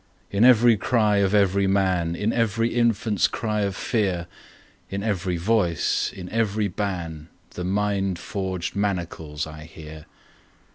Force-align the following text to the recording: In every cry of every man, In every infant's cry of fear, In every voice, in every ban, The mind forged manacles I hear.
In 0.31 0.43
every 0.43 0.77
cry 0.77 1.17
of 1.17 1.35
every 1.35 1.67
man, 1.67 2.15
In 2.15 2.33
every 2.33 2.73
infant's 2.73 3.27
cry 3.27 3.61
of 3.61 3.75
fear, 3.75 4.25
In 4.89 5.03
every 5.03 5.37
voice, 5.37 6.11
in 6.11 6.27
every 6.29 6.67
ban, 6.67 7.27
The 7.51 7.63
mind 7.65 8.17
forged 8.17 8.75
manacles 8.75 9.45
I 9.45 9.65
hear. 9.65 10.07